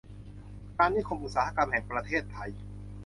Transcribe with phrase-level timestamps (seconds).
[0.77, 2.51] การนิคมอุตสาหกรรมแห่งประเทศไทย